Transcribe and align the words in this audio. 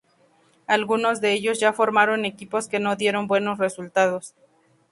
Algunos 0.65 1.21
de 1.21 1.31
ellos 1.33 1.59
ya 1.59 1.73
formaron 1.73 2.25
equipos 2.25 2.67
que 2.67 2.79
no 2.79 2.95
dieron 2.95 3.27
buenos 3.27 3.59
resultados. 3.59 4.33